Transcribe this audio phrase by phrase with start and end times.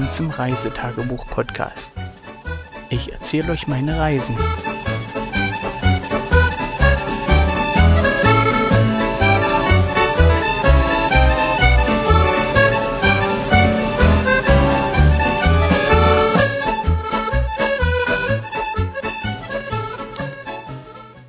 [0.00, 1.92] Willkommen zum Reisetagebuch-Podcast.
[2.88, 4.34] Ich erzähle euch meine Reisen.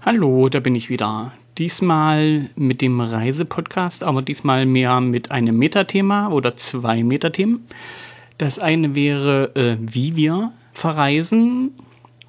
[0.05, 1.33] Hallo, da bin ich wieder.
[1.57, 7.67] Diesmal mit dem Reisepodcast, aber diesmal mehr mit einem Metathema oder zwei Metathemen.
[8.41, 11.75] Das eine wäre, äh, wie wir verreisen.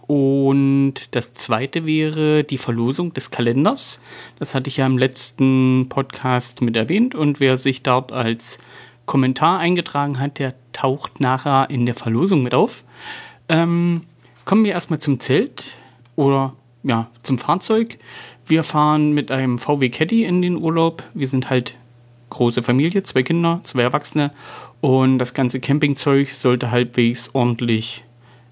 [0.06, 3.98] Und das zweite wäre die Verlosung des Kalenders.
[4.38, 7.14] Das hatte ich ja im letzten Podcast mit erwähnt.
[7.14, 8.58] Und wer sich dort als
[9.06, 12.84] Kommentar eingetragen hat, der taucht nachher in der Verlosung mit auf.
[13.48, 14.02] Ähm,
[14.44, 15.78] kommen wir erstmal zum Zelt
[16.14, 17.96] oder ja, zum Fahrzeug.
[18.46, 21.04] Wir fahren mit einem VW Caddy in den Urlaub.
[21.14, 21.74] Wir sind halt
[22.28, 24.30] große Familie, zwei Kinder, zwei Erwachsene
[24.82, 28.02] und das ganze Campingzeug sollte halbwegs ordentlich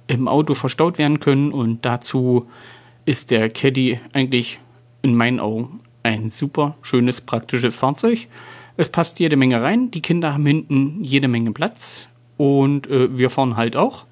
[0.06, 2.48] im Auto verstaut werden können und dazu
[3.04, 4.60] ist der Caddy eigentlich
[5.02, 8.28] in meinen Augen ein super schönes, praktisches Fahrzeug.
[8.76, 12.06] Es passt jede Menge rein, die Kinder haben hinten jede Menge Platz
[12.36, 14.04] und äh, wir fahren halt auch.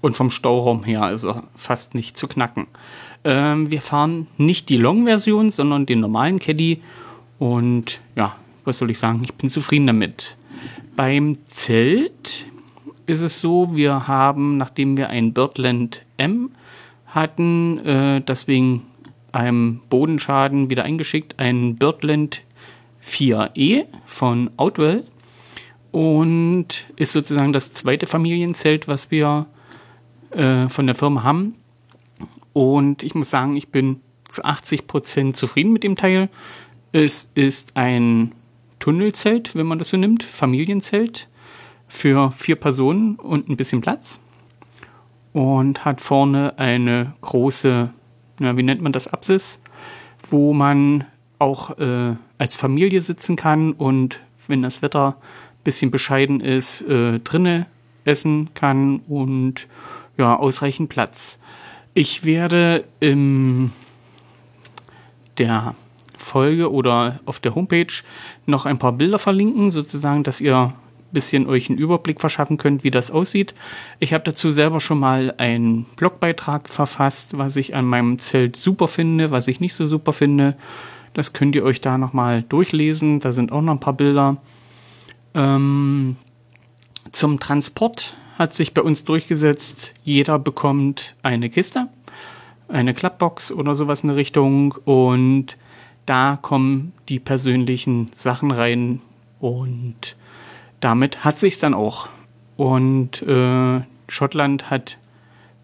[0.00, 2.68] Und vom Stauraum her ist er fast nicht zu knacken.
[3.24, 6.80] Ähm, wir fahren nicht die Long-Version, sondern den normalen Caddy.
[7.40, 9.20] Und ja, was soll ich sagen?
[9.24, 10.36] Ich bin zufrieden damit.
[10.96, 12.46] Beim Zelt
[13.06, 16.50] ist es so, wir haben, nachdem wir ein Birdland M
[17.06, 18.86] hatten, äh, deswegen
[19.32, 22.42] einem Bodenschaden wieder eingeschickt, ein Birdland
[23.04, 25.04] 4E von Outwell
[25.90, 29.46] und ist sozusagen das zweite Familienzelt, was wir
[30.30, 31.54] äh, von der Firma haben.
[32.52, 36.28] Und ich muss sagen, ich bin zu 80 Prozent zufrieden mit dem Teil.
[36.92, 38.32] Es ist ein
[38.80, 41.28] Tunnelzelt, wenn man das so nimmt, Familienzelt
[41.88, 44.18] für vier Personen und ein bisschen Platz.
[45.32, 47.90] Und hat vorne eine große,
[48.40, 49.60] na, wie nennt man das, Apsis,
[50.28, 51.04] wo man
[51.38, 57.20] auch äh, als Familie sitzen kann und wenn das Wetter ein bisschen bescheiden ist, äh,
[57.20, 57.66] drinne
[58.04, 59.68] essen kann und
[60.16, 61.38] ja, ausreichend Platz.
[61.94, 63.72] Ich werde in
[65.38, 65.74] der
[66.20, 67.92] Folge oder auf der Homepage
[68.46, 70.74] noch ein paar Bilder verlinken, sozusagen, dass ihr ein
[71.12, 73.54] bisschen euch einen Überblick verschaffen könnt, wie das aussieht.
[73.98, 78.88] Ich habe dazu selber schon mal einen Blogbeitrag verfasst, was ich an meinem Zelt super
[78.88, 80.56] finde, was ich nicht so super finde.
[81.14, 83.18] Das könnt ihr euch da nochmal durchlesen.
[83.20, 84.36] Da sind auch noch ein paar Bilder.
[85.34, 86.16] Ähm,
[87.12, 91.88] zum Transport hat sich bei uns durchgesetzt, jeder bekommt eine Kiste,
[92.68, 95.56] eine Klappbox oder sowas in der Richtung und
[96.06, 99.00] da kommen die persönlichen Sachen rein
[99.38, 100.16] und
[100.80, 102.08] damit hat sich's dann auch.
[102.56, 104.98] Und äh, Schottland hat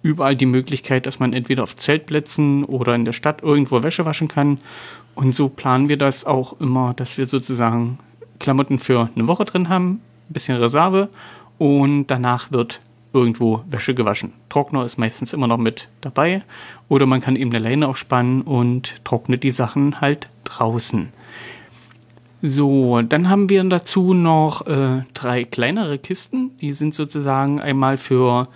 [0.02, 4.28] überall die Möglichkeit, dass man entweder auf Zeltplätzen oder in der Stadt irgendwo Wäsche waschen
[4.28, 4.58] kann.
[5.14, 7.98] Und so planen wir das auch immer, dass wir sozusagen
[8.38, 11.08] Klamotten für eine Woche drin haben, ein bisschen Reserve
[11.58, 12.80] und danach wird
[13.16, 14.32] irgendwo Wäsche gewaschen.
[14.48, 16.42] Trockner ist meistens immer noch mit dabei
[16.88, 21.08] oder man kann eben eine Leine aufspannen und trocknet die Sachen halt draußen.
[22.42, 26.56] So, dann haben wir dazu noch äh, drei kleinere Kisten.
[26.58, 28.48] Die sind sozusagen einmal für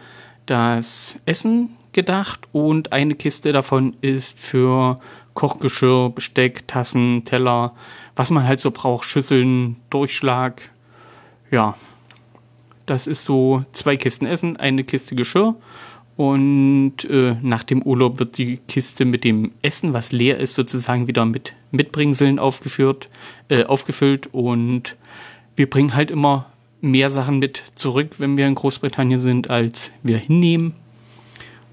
[0.46, 5.00] das Essen gedacht und eine Kiste davon ist für
[5.34, 7.72] Kochgeschirr, Besteck, Tassen, Teller,
[8.14, 10.60] was man halt so braucht, Schüsseln, Durchschlag.
[11.50, 11.74] Ja,
[12.90, 15.54] das ist so zwei Kisten Essen, eine Kiste Geschirr.
[16.16, 21.06] Und äh, nach dem Urlaub wird die Kiste mit dem Essen, was leer ist, sozusagen
[21.06, 23.08] wieder mit Mitbringseln aufgeführt,
[23.48, 24.28] äh, aufgefüllt.
[24.32, 24.96] Und
[25.54, 26.46] wir bringen halt immer
[26.80, 30.74] mehr Sachen mit zurück, wenn wir in Großbritannien sind, als wir hinnehmen.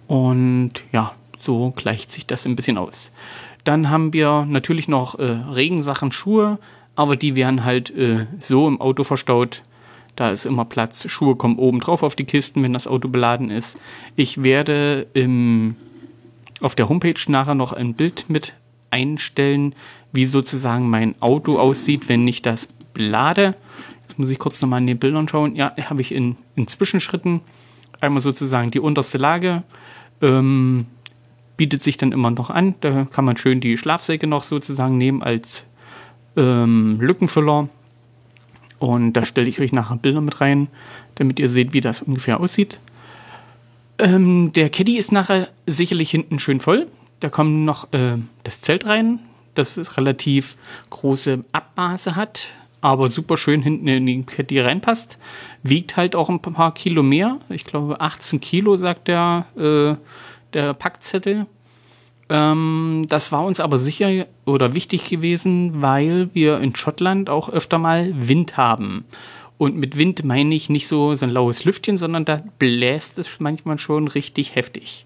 [0.06, 3.12] Und ja, so gleicht sich das ein bisschen aus.
[3.64, 6.60] Dann haben wir natürlich noch äh, Regensachen, Schuhe,
[6.96, 9.64] aber die werden halt äh, so im Auto verstaut,
[10.18, 11.08] da ist immer Platz.
[11.10, 13.78] Schuhe kommen oben drauf auf die Kisten, wenn das Auto beladen ist.
[14.16, 15.76] Ich werde im,
[16.60, 18.54] auf der Homepage nachher noch ein Bild mit
[18.90, 19.76] einstellen,
[20.12, 23.56] wie sozusagen mein Auto aussieht, wenn ich das belade.
[24.02, 25.56] Jetzt muss ich kurz nochmal in den Bildern schauen.
[25.56, 27.42] Ja, habe ich in, in Zwischenschritten.
[28.02, 29.62] Einmal sozusagen die unterste Lage.
[30.24, 30.88] Ähm,
[31.58, 32.74] bietet sich dann immer noch an.
[32.82, 35.66] Da kann man schön die Schlafsäcke noch sozusagen nehmen als
[36.36, 37.70] ähm, Lückenfüller.
[38.80, 40.68] Und da stelle ich euch nachher Bilder mit rein,
[41.16, 42.80] damit ihr seht, wie das ungefähr aussieht.
[44.00, 46.88] Ähm, der Caddy ist nachher sicherlich hinten schön voll.
[47.20, 49.20] Da kommt noch äh, das Zelt rein,
[49.56, 50.56] das relativ
[50.90, 52.50] große Abmaße hat.
[52.80, 55.18] aber super schön hinten in die Kette reinpasst.
[55.64, 57.40] Wiegt halt auch ein paar Kilo mehr.
[57.50, 59.96] Ich glaube 18 Kilo, sagt der, äh,
[60.54, 61.48] der Packzettel.
[62.30, 67.78] Ähm, das war uns aber sicher oder wichtig gewesen, weil wir in Schottland auch öfter
[67.78, 69.06] mal Wind haben.
[69.58, 73.40] Und mit Wind meine ich nicht so, so ein laues Lüftchen, sondern da bläst es
[73.40, 75.06] manchmal schon richtig heftig.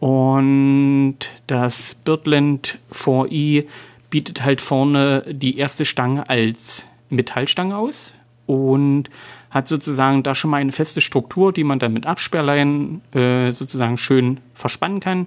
[0.00, 3.66] Und das Birdland 4i
[4.10, 8.12] bietet halt vorne die erste Stange als Metallstange aus
[8.46, 9.10] und
[9.50, 13.98] hat sozusagen da schon mal eine feste Struktur, die man dann mit Absperrleinen äh, sozusagen
[13.98, 15.26] schön verspannen kann.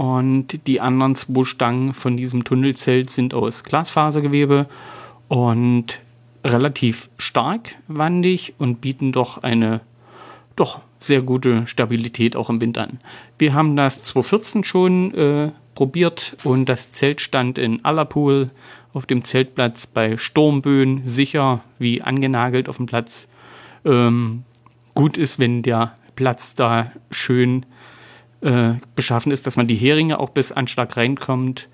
[0.00, 4.64] Und die anderen zwei Stangen von diesem Tunnelzelt sind aus Glasfasergewebe
[5.28, 6.00] und
[6.42, 9.82] relativ stark wandig und bieten doch eine
[10.56, 12.98] doch sehr gute Stabilität auch im Winter an.
[13.36, 18.46] Wir haben das 2014 schon äh, probiert und das Zelt stand in Allerpool
[18.94, 23.28] auf dem Zeltplatz bei Sturmböen sicher wie angenagelt auf dem Platz.
[23.84, 24.44] Ähm,
[24.94, 27.66] gut ist, wenn der Platz da schön
[28.42, 31.68] äh, beschaffen ist, dass man die Heringe auch bis Anschlag reinkommt.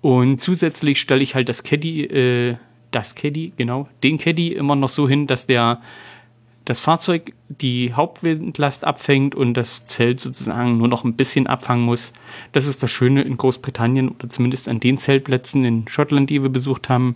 [0.00, 2.56] Und zusätzlich stelle ich halt das Caddy, äh,
[2.90, 5.78] das Caddy, genau, den Caddy immer noch so hin, dass der
[6.64, 12.12] das Fahrzeug die Hauptwindlast abfängt und das Zelt sozusagen nur noch ein bisschen abfangen muss.
[12.52, 16.50] Das ist das Schöne in Großbritannien oder zumindest an den Zeltplätzen in Schottland, die wir
[16.50, 17.14] besucht haben,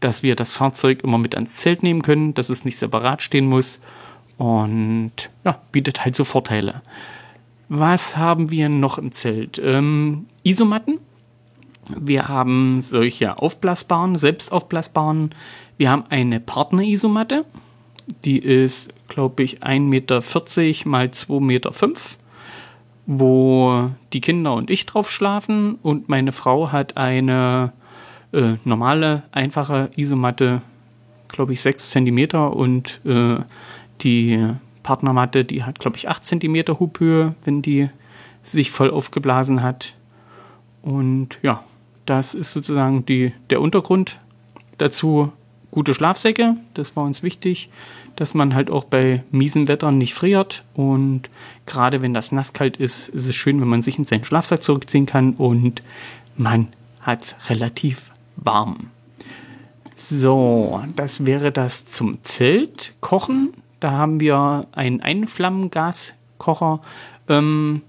[0.00, 3.46] dass wir das Fahrzeug immer mit ans Zelt nehmen können, dass es nicht separat stehen
[3.46, 3.80] muss
[4.38, 5.12] und
[5.44, 6.80] ja, bietet halt so Vorteile.
[7.70, 9.58] Was haben wir noch im Zelt?
[9.64, 10.98] Ähm, Isomatten.
[11.96, 15.34] Wir haben solche aufblasbaren, selbst aufblasbaren.
[15.78, 17.46] Wir haben eine Partner-Isomatte
[18.24, 20.20] die ist, glaube ich, 1,40 Meter
[20.88, 21.72] mal 2,5 Meter,
[23.06, 25.76] wo die Kinder und ich drauf schlafen.
[25.82, 27.72] Und meine Frau hat eine
[28.32, 30.62] äh, normale, einfache Isomatte,
[31.28, 32.54] glaube ich, 6 Zentimeter.
[32.54, 33.38] Und äh,
[34.02, 34.48] die
[34.90, 37.88] Partnermatte, die hat, glaube ich, 8 Zentimeter Hubhöhe, wenn die
[38.42, 39.94] sich voll aufgeblasen hat.
[40.82, 41.62] Und ja,
[42.06, 44.18] das ist sozusagen die, der Untergrund.
[44.78, 45.30] Dazu
[45.70, 47.70] gute Schlafsäcke, das war uns wichtig
[48.16, 50.62] dass man halt auch bei miesen Wettern nicht friert.
[50.74, 51.30] Und
[51.64, 55.06] gerade wenn das nasskalt ist, ist es schön, wenn man sich in seinen Schlafsack zurückziehen
[55.06, 55.82] kann und
[56.36, 56.68] man
[57.00, 58.90] hat relativ warm.
[59.96, 62.92] So, das wäre das zum Zelt.
[63.00, 63.54] Kochen.
[63.80, 66.80] Da haben wir einen Einflammengaskocher.
[67.28, 67.82] Ähm,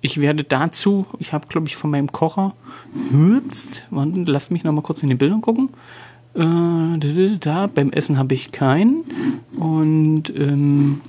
[0.00, 2.54] ich werde dazu, ich habe glaube ich von meinem Kocher,
[3.10, 5.70] jetzt, lasst mich noch mal kurz in den Bildern gucken.
[6.34, 9.04] Äh, da, beim Essen habe ich keinen.
[9.56, 11.00] Und ähm,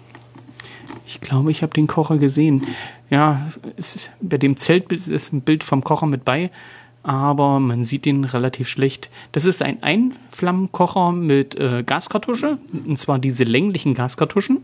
[1.08, 2.66] ich glaube, ich habe den Kocher gesehen.
[3.10, 3.48] Ja,
[3.78, 6.50] ist, bei dem Zeltbild ist ein Bild vom Kocher mit bei,
[7.06, 9.12] aber man sieht ihn relativ schlecht.
[9.32, 14.64] Das ist ein Einflammenkocher mit äh, Gaskartusche, und zwar diese länglichen Gaskartuschen.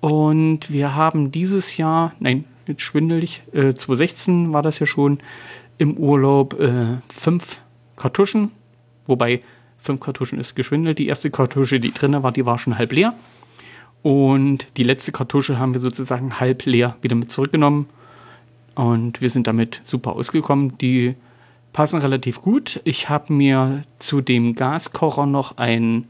[0.00, 5.18] Und wir haben dieses Jahr, nein, jetzt schwindelig, äh, 2016 war das ja schon,
[5.76, 7.60] im Urlaub äh, fünf
[7.96, 8.52] Kartuschen,
[9.06, 9.40] wobei
[9.76, 10.98] fünf Kartuschen ist geschwindelt.
[10.98, 13.12] Die erste Kartusche, die drin war, die war schon halb leer.
[14.02, 17.86] Und die letzte Kartusche haben wir sozusagen halb leer wieder mit zurückgenommen.
[18.74, 20.78] Und wir sind damit super ausgekommen.
[20.78, 21.16] Die
[21.76, 22.80] passen relativ gut.
[22.84, 26.06] Ich habe mir zu dem Gaskocher noch ein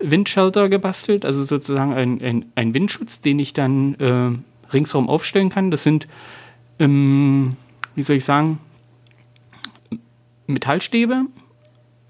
[0.00, 5.70] Windshelter gebastelt, also sozusagen ein, ein, ein Windschutz, den ich dann äh, ringsherum aufstellen kann.
[5.70, 6.08] Das sind,
[6.80, 7.56] ähm,
[7.94, 8.58] wie soll ich sagen,
[10.48, 11.26] Metallstäbe,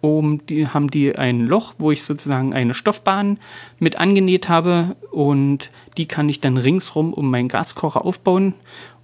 [0.01, 3.39] oben die, haben die ein Loch, wo ich sozusagen eine Stoffbahn
[3.79, 8.55] mit angenäht habe und die kann ich dann ringsrum um meinen Gaskocher aufbauen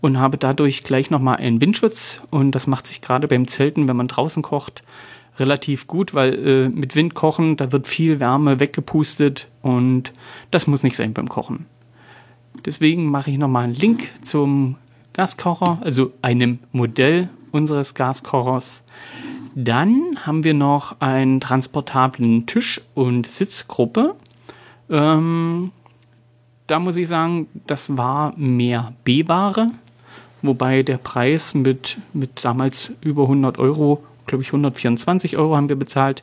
[0.05, 3.97] und habe dadurch gleich nochmal einen Windschutz und das macht sich gerade beim Zelten, wenn
[3.97, 4.83] man draußen kocht,
[5.39, 10.13] relativ gut, weil äh, mit Wind kochen, da wird viel Wärme weggepustet und
[10.51, 11.65] das muss nicht sein beim Kochen.
[12.67, 14.77] Deswegen mache ich nochmal einen Link zum
[15.15, 18.83] Gaskocher, also einem Modell unseres Gaskochers
[19.55, 24.17] dann haben wir noch einen transportablen Tisch- und Sitzgruppe.
[24.91, 25.71] Ähm,
[26.67, 29.71] da muss ich sagen, das war mehr B-Ware,
[30.45, 35.77] wobei der Preis mit, mit damals über 100 Euro, glaube ich 124 Euro haben wir
[35.77, 36.23] bezahlt.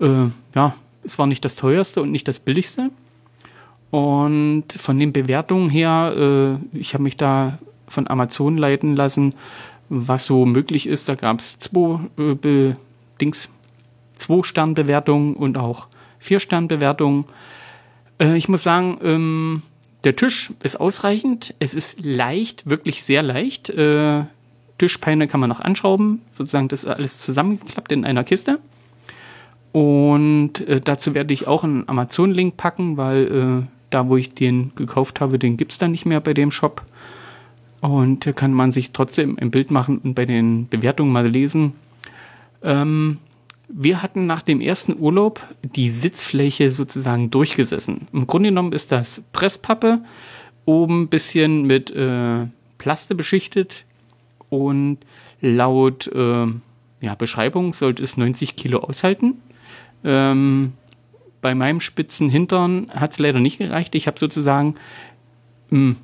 [0.00, 0.74] Äh, ja,
[1.04, 2.90] es war nicht das teuerste und nicht das billigste.
[3.90, 9.34] Und von den Bewertungen her, äh, ich habe mich da von Amazon leiten lassen,
[9.88, 11.08] was so möglich ist.
[11.08, 12.74] Da gab es zwei, äh,
[13.20, 13.48] Dings,
[14.16, 15.88] zwei Sternbewertungen und auch
[16.18, 17.24] vier Sternbewertungen.
[18.20, 19.62] Äh, ich muss sagen, ähm,
[20.04, 21.54] der Tisch ist ausreichend.
[21.58, 23.70] Es ist leicht, wirklich sehr leicht.
[23.70, 24.24] Äh,
[24.78, 26.22] Tischbeine kann man noch anschrauben.
[26.30, 28.60] Sozusagen das ist alles zusammengeklappt in einer Kiste.
[29.72, 34.72] Und äh, dazu werde ich auch einen Amazon-Link packen, weil äh, da, wo ich den
[34.76, 36.82] gekauft habe, den gibt es dann nicht mehr bei dem Shop.
[37.80, 41.74] Und da kann man sich trotzdem ein Bild machen und bei den Bewertungen mal lesen.
[42.62, 43.18] Ähm,
[43.68, 48.08] wir hatten nach dem ersten Urlaub die Sitzfläche sozusagen durchgesessen.
[48.12, 50.00] Im Grunde genommen ist das Presspappe,
[50.64, 52.46] oben ein bisschen mit äh,
[52.78, 53.84] Plaste beschichtet
[54.48, 54.98] und
[55.40, 56.46] laut äh,
[57.00, 59.34] ja, Beschreibung sollte es 90 Kilo aushalten.
[60.02, 60.72] Ähm,
[61.40, 63.94] bei meinem spitzen Hintern hat es leider nicht gereicht.
[63.94, 64.74] Ich habe sozusagen
[65.70, 65.96] mh, hm,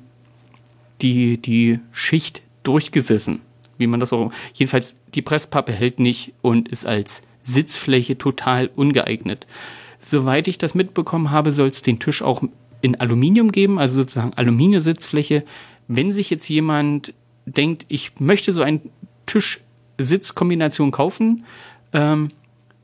[1.01, 3.41] die, die Schicht durchgesessen,
[3.77, 4.31] wie man das so.
[4.53, 9.47] Jedenfalls, die Presspappe hält nicht und ist als Sitzfläche total ungeeignet.
[10.01, 12.43] Soweit ich das mitbekommen habe, soll es den Tisch auch
[12.81, 15.43] in Aluminium geben, also sozusagen Aluminiumsitzfläche.
[15.87, 17.13] Wenn sich jetzt jemand
[17.45, 18.81] denkt, ich möchte so eine
[19.25, 21.45] Tisch-Sitz-Kombination kaufen,
[21.93, 22.29] ähm,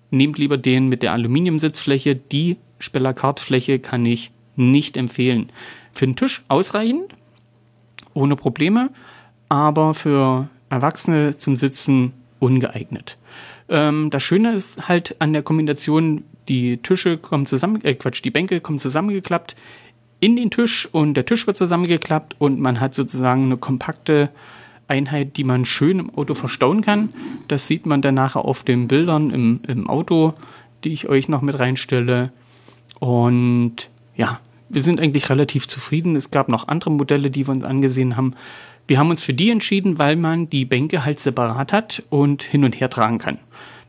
[0.09, 2.15] nehmt lieber den mit der Aluminiumsitzfläche.
[2.15, 5.51] Die Spellerkartfläche kann ich nicht empfehlen.
[5.93, 7.15] Für den Tisch ausreichend,
[8.13, 8.89] ohne Probleme,
[9.49, 13.17] aber für Erwachsene zum Sitzen ungeeignet.
[13.71, 18.29] Ähm, das Schöne ist halt an der Kombination, die Tische kommen zusammen, äh Quatsch, die
[18.29, 19.55] Bänke kommen zusammengeklappt
[20.19, 24.29] in den Tisch und der Tisch wird zusammengeklappt und man hat sozusagen eine kompakte
[24.87, 27.09] Einheit, die man schön im Auto verstauen kann.
[27.47, 30.33] Das sieht man dann nachher auf den Bildern im, im Auto,
[30.83, 32.31] die ich euch noch mit reinstelle.
[32.99, 36.15] Und ja, wir sind eigentlich relativ zufrieden.
[36.15, 38.35] Es gab noch andere Modelle, die wir uns angesehen haben.
[38.88, 42.63] Wir haben uns für die entschieden, weil man die Bänke halt separat hat und hin
[42.63, 43.39] und her tragen kann.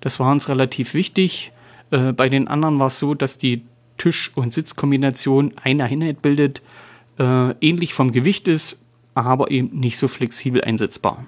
[0.01, 1.53] Das war uns relativ wichtig.
[1.91, 3.63] Äh, bei den anderen war es so, dass die
[3.99, 6.63] Tisch- und Sitzkombination eine Einheit bildet,
[7.19, 8.79] äh, ähnlich vom Gewicht ist,
[9.15, 11.25] aber eben nicht so flexibel einsetzbar.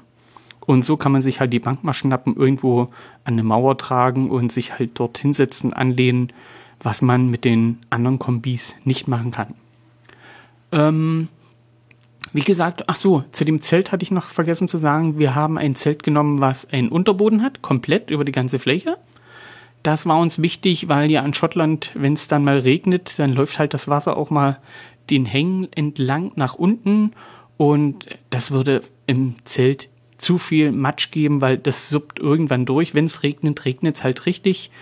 [0.60, 2.82] Und so kann man sich halt die Bank mal schnappen, irgendwo
[3.24, 6.32] an eine Mauer tragen und sich halt dort hinsetzen, anlehnen,
[6.82, 9.54] was man mit den anderen Kombis nicht machen kann.
[10.72, 11.28] Ähm,
[12.34, 15.56] wie gesagt, ach so, zu dem Zelt hatte ich noch vergessen zu sagen, wir haben
[15.56, 18.98] ein Zelt genommen, was einen Unterboden hat, komplett über die ganze Fläche.
[19.84, 23.60] Das war uns wichtig, weil ja an Schottland, wenn es dann mal regnet, dann läuft
[23.60, 24.58] halt das Wasser auch mal
[25.10, 27.12] den Hängen entlang nach unten
[27.56, 29.88] und das würde im Zelt
[30.18, 32.94] zu viel Matsch geben, weil das suppt irgendwann durch.
[32.94, 34.72] Wenn es regnet, regnet es halt richtig.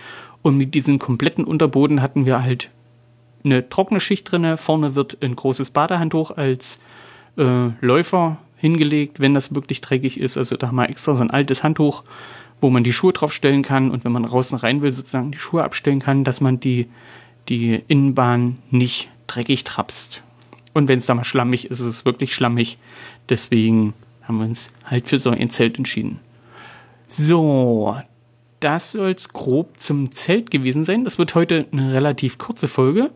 [0.41, 2.71] Und mit diesem kompletten Unterboden hatten wir halt
[3.43, 4.57] eine trockene Schicht drinne.
[4.57, 6.79] Vorne wird ein großes Badehandtuch als
[7.37, 10.37] äh, Läufer hingelegt, wenn das wirklich dreckig ist.
[10.37, 12.03] Also da haben wir extra so ein altes Handtuch,
[12.61, 15.63] wo man die Schuhe draufstellen kann und wenn man draußen rein will, sozusagen die Schuhe
[15.63, 16.87] abstellen kann, dass man die,
[17.49, 20.21] die Innenbahn nicht dreckig trapst.
[20.73, 22.77] Und wenn es da mal schlammig ist, ist es wirklich schlammig.
[23.29, 26.19] Deswegen haben wir uns halt für so ein Zelt entschieden.
[27.07, 27.97] So,
[28.59, 31.03] das soll es grob zum Zelt gewesen sein.
[31.03, 33.11] Das wird heute eine relativ kurze Folge.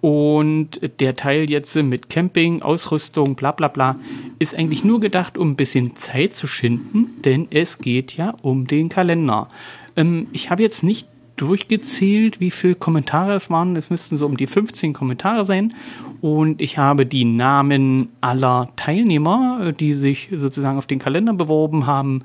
[0.00, 3.96] Und der Teil jetzt mit Camping, Ausrüstung, bla bla bla,
[4.38, 8.66] ist eigentlich nur gedacht, um ein bisschen Zeit zu schinden, denn es geht ja um
[8.66, 9.48] den Kalender.
[9.96, 13.76] Ähm, ich habe jetzt nicht durchgezählt, wie viele Kommentare es waren.
[13.76, 15.74] Es müssten so um die 15 Kommentare sein.
[16.20, 22.24] Und ich habe die Namen aller Teilnehmer, die sich sozusagen auf den Kalender beworben haben,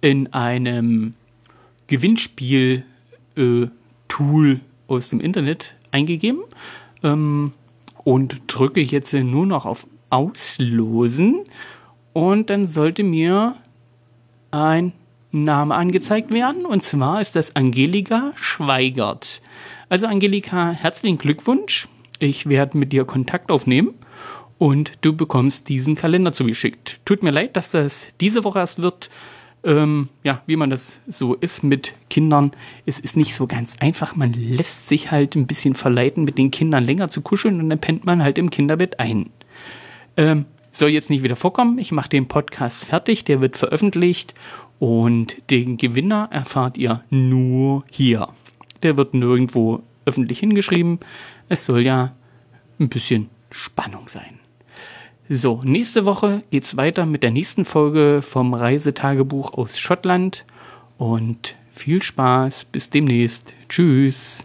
[0.00, 1.14] in einem
[1.86, 6.40] Gewinnspiel-Tool äh, aus dem Internet eingegeben.
[7.06, 7.52] Ähm,
[8.04, 11.44] und drücke jetzt nur noch auf Auslosen.
[12.12, 13.56] Und dann sollte mir
[14.50, 14.92] ein
[15.32, 16.64] Name angezeigt werden.
[16.64, 19.42] Und zwar ist das Angelika Schweigert.
[19.88, 21.88] Also Angelika, herzlichen Glückwunsch.
[22.18, 23.94] Ich werde mit dir Kontakt aufnehmen
[24.58, 27.00] und du bekommst diesen Kalender zugeschickt.
[27.04, 29.10] Tut mir leid, dass das diese Woche erst wird.
[29.66, 32.52] Ähm, ja, wie man das so ist mit Kindern.
[32.86, 34.14] Es ist nicht so ganz einfach.
[34.14, 37.80] Man lässt sich halt ein bisschen verleiten, mit den Kindern länger zu kuscheln und dann
[37.80, 39.30] pennt man halt im Kinderbett ein.
[40.16, 41.78] Ähm, soll jetzt nicht wieder vorkommen.
[41.78, 44.34] Ich mache den Podcast fertig, der wird veröffentlicht
[44.78, 48.28] und den Gewinner erfahrt ihr nur hier.
[48.84, 51.00] Der wird nirgendwo öffentlich hingeschrieben.
[51.48, 52.14] Es soll ja
[52.78, 54.38] ein bisschen Spannung sein.
[55.28, 60.44] So, nächste Woche geht's weiter mit der nächsten Folge vom Reisetagebuch aus Schottland
[60.98, 63.54] und viel Spaß, bis demnächst.
[63.68, 64.44] Tschüss.